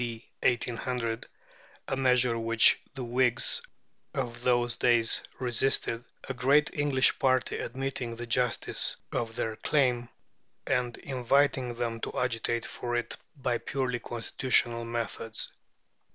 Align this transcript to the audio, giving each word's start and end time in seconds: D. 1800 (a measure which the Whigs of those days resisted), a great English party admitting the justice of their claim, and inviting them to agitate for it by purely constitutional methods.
D. 0.03 0.27
1800 0.39 1.27
(a 1.89 1.95
measure 1.95 2.35
which 2.39 2.81
the 2.95 3.03
Whigs 3.03 3.61
of 4.15 4.41
those 4.41 4.75
days 4.77 5.21
resisted), 5.37 6.03
a 6.27 6.33
great 6.33 6.71
English 6.73 7.19
party 7.19 7.59
admitting 7.59 8.15
the 8.15 8.25
justice 8.25 8.97
of 9.11 9.35
their 9.35 9.55
claim, 9.57 10.09
and 10.65 10.97
inviting 10.97 11.75
them 11.75 11.99
to 12.01 12.19
agitate 12.19 12.65
for 12.65 12.95
it 12.95 13.15
by 13.35 13.59
purely 13.59 13.99
constitutional 13.99 14.85
methods. 14.85 15.53